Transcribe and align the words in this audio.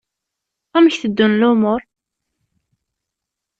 Amek 0.75 0.95
teddun 1.01 1.37
lmuṛ? 1.41 1.81